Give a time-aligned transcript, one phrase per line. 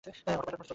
[0.03, 0.69] Autopilot মোডে চলছে।